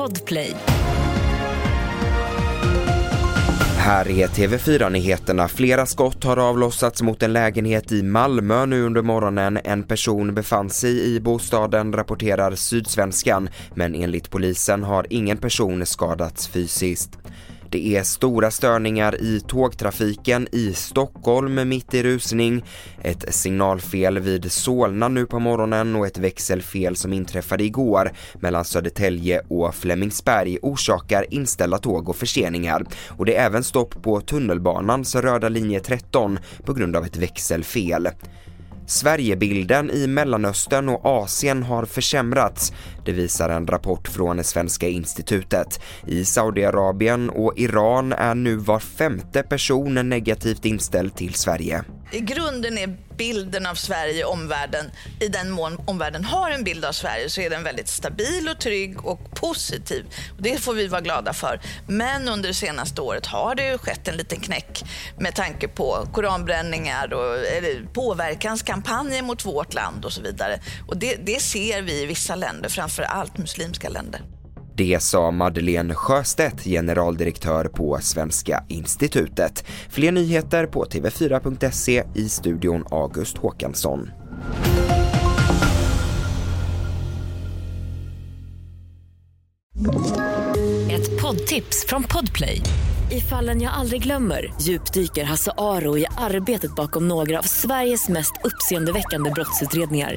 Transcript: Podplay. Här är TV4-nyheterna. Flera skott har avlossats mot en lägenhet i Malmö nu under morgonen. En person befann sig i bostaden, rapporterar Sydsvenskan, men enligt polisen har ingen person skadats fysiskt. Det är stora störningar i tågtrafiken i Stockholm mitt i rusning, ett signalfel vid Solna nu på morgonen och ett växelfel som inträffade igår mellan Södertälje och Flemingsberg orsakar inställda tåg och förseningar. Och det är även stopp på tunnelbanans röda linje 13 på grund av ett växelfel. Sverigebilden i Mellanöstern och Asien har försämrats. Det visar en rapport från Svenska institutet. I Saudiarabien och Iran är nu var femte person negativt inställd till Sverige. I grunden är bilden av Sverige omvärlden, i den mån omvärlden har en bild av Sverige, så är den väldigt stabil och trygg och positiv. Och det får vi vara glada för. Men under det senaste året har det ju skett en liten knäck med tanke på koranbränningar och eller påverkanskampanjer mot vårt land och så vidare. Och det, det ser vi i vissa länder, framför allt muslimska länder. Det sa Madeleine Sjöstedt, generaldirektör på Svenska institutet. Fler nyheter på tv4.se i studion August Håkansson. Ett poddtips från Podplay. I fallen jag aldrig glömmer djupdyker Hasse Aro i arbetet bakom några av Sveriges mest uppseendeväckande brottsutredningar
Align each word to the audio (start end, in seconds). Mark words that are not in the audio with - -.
Podplay. 0.00 0.54
Här 3.76 4.08
är 4.08 4.26
TV4-nyheterna. 4.26 5.48
Flera 5.48 5.86
skott 5.86 6.24
har 6.24 6.36
avlossats 6.36 7.02
mot 7.02 7.22
en 7.22 7.32
lägenhet 7.32 7.92
i 7.92 8.02
Malmö 8.02 8.66
nu 8.66 8.82
under 8.82 9.02
morgonen. 9.02 9.58
En 9.64 9.82
person 9.82 10.34
befann 10.34 10.70
sig 10.70 11.14
i 11.14 11.20
bostaden, 11.20 11.92
rapporterar 11.92 12.54
Sydsvenskan, 12.54 13.48
men 13.74 13.94
enligt 13.94 14.30
polisen 14.30 14.82
har 14.82 15.06
ingen 15.10 15.38
person 15.38 15.86
skadats 15.86 16.48
fysiskt. 16.48 17.18
Det 17.72 17.96
är 17.96 18.02
stora 18.02 18.50
störningar 18.50 19.22
i 19.22 19.40
tågtrafiken 19.40 20.48
i 20.52 20.72
Stockholm 20.74 21.68
mitt 21.68 21.94
i 21.94 22.02
rusning, 22.02 22.64
ett 23.02 23.34
signalfel 23.34 24.18
vid 24.18 24.52
Solna 24.52 25.08
nu 25.08 25.26
på 25.26 25.38
morgonen 25.38 25.96
och 25.96 26.06
ett 26.06 26.18
växelfel 26.18 26.96
som 26.96 27.12
inträffade 27.12 27.64
igår 27.64 28.10
mellan 28.34 28.64
Södertälje 28.64 29.40
och 29.48 29.74
Flemingsberg 29.74 30.58
orsakar 30.62 31.26
inställda 31.30 31.78
tåg 31.78 32.08
och 32.08 32.16
förseningar. 32.16 32.84
Och 33.08 33.26
det 33.26 33.36
är 33.36 33.46
även 33.46 33.64
stopp 33.64 34.02
på 34.02 34.20
tunnelbanans 34.20 35.14
röda 35.14 35.48
linje 35.48 35.80
13 35.80 36.38
på 36.64 36.72
grund 36.72 36.96
av 36.96 37.04
ett 37.04 37.16
växelfel. 37.16 38.08
Sverigebilden 38.90 39.90
i 39.90 40.06
Mellanöstern 40.06 40.88
och 40.88 41.06
Asien 41.06 41.62
har 41.62 41.84
försämrats. 41.84 42.72
Det 43.04 43.12
visar 43.12 43.48
en 43.48 43.66
rapport 43.66 44.08
från 44.08 44.44
Svenska 44.44 44.88
institutet. 44.88 45.80
I 46.06 46.24
Saudiarabien 46.24 47.30
och 47.30 47.52
Iran 47.56 48.12
är 48.12 48.34
nu 48.34 48.56
var 48.56 48.78
femte 48.78 49.42
person 49.42 50.08
negativt 50.08 50.64
inställd 50.64 51.14
till 51.14 51.34
Sverige. 51.34 51.84
I 52.12 52.20
grunden 52.20 52.78
är 52.78 52.96
bilden 53.16 53.66
av 53.66 53.74
Sverige 53.74 54.24
omvärlden, 54.24 54.90
i 55.20 55.28
den 55.28 55.50
mån 55.50 55.78
omvärlden 55.86 56.24
har 56.24 56.50
en 56.50 56.64
bild 56.64 56.84
av 56.84 56.92
Sverige, 56.92 57.30
så 57.30 57.40
är 57.40 57.50
den 57.50 57.62
väldigt 57.62 57.88
stabil 57.88 58.48
och 58.48 58.58
trygg 58.58 59.06
och 59.06 59.34
positiv. 59.34 60.06
Och 60.36 60.42
det 60.42 60.60
får 60.60 60.74
vi 60.74 60.86
vara 60.86 61.00
glada 61.00 61.32
för. 61.32 61.60
Men 61.86 62.28
under 62.28 62.48
det 62.48 62.54
senaste 62.54 63.00
året 63.00 63.26
har 63.26 63.54
det 63.54 63.70
ju 63.70 63.78
skett 63.78 64.08
en 64.08 64.16
liten 64.16 64.40
knäck 64.40 64.84
med 65.18 65.34
tanke 65.34 65.68
på 65.68 66.08
koranbränningar 66.12 67.12
och 67.12 67.38
eller 67.38 67.86
påverkanskampanjer 67.92 69.22
mot 69.22 69.44
vårt 69.44 69.74
land 69.74 70.04
och 70.04 70.12
så 70.12 70.22
vidare. 70.22 70.60
Och 70.88 70.96
det, 70.96 71.14
det 71.14 71.40
ser 71.40 71.82
vi 71.82 72.02
i 72.02 72.06
vissa 72.06 72.34
länder, 72.34 72.68
framför 72.68 73.02
allt 73.02 73.38
muslimska 73.38 73.88
länder. 73.88 74.20
Det 74.80 75.02
sa 75.02 75.30
Madeleine 75.30 75.94
Sjöstedt, 75.94 76.64
generaldirektör 76.64 77.64
på 77.64 77.98
Svenska 78.00 78.64
institutet. 78.68 79.64
Fler 79.90 80.12
nyheter 80.12 80.66
på 80.66 80.84
tv4.se 80.84 82.04
i 82.14 82.28
studion 82.28 82.84
August 82.90 83.38
Håkansson. 83.38 84.10
Ett 90.90 91.22
poddtips 91.22 91.86
från 91.86 92.02
Podplay. 92.02 92.62
I 93.10 93.20
fallen 93.20 93.62
jag 93.62 93.72
aldrig 93.72 94.02
glömmer 94.02 94.54
djupdyker 94.60 95.24
Hasse 95.24 95.52
Aro 95.58 95.98
i 95.98 96.06
arbetet 96.16 96.74
bakom 96.74 97.08
några 97.08 97.38
av 97.38 97.42
Sveriges 97.42 98.08
mest 98.08 98.32
uppseendeväckande 98.44 99.30
brottsutredningar 99.30 100.16